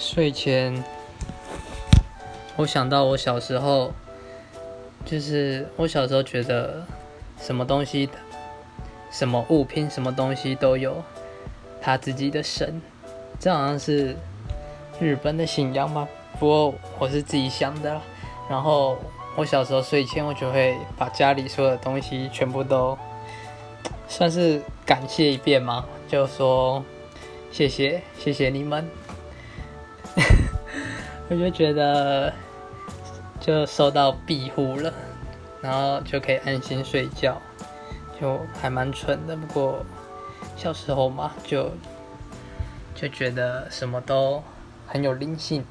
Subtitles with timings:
[0.00, 0.84] 睡前，
[2.54, 3.92] 我想到我小时候，
[5.04, 6.86] 就是我小时候觉得，
[7.40, 8.08] 什么东西、
[9.10, 11.02] 什么物品、什么东西都有
[11.80, 12.80] 他自己的神，
[13.40, 14.16] 这好像是
[15.00, 16.06] 日本的信仰吧。
[16.38, 18.00] 不过我是自己想的。
[18.48, 18.96] 然后
[19.36, 22.96] 我小时候睡前，我就会把家里所有的东西全部都
[24.08, 26.84] 算是感谢一遍嘛，就说
[27.50, 28.88] 谢谢，谢谢你们。
[31.28, 32.32] 我就觉得
[33.40, 34.92] 就受到庇护了，
[35.60, 37.40] 然后就可以安心睡觉，
[38.20, 39.36] 就还蛮蠢的。
[39.36, 39.84] 不过
[40.56, 41.70] 小时候嘛，就
[42.94, 44.42] 就觉得什么都
[44.86, 45.64] 很有灵性。